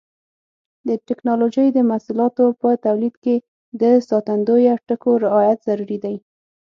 [0.87, 3.35] د ټېکنالوجۍ د محصولاتو په تولید کې
[3.81, 6.15] د ساتندویه ټکو رعایت ضروري دی.